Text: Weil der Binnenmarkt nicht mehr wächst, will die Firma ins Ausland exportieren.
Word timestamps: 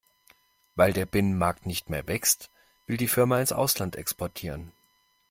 Weil 0.73 0.93
der 0.93 1.05
Binnenmarkt 1.05 1.67
nicht 1.67 1.91
mehr 1.91 2.07
wächst, 2.07 2.49
will 2.87 2.97
die 2.97 3.07
Firma 3.07 3.39
ins 3.39 3.51
Ausland 3.51 3.95
exportieren. 3.95 4.71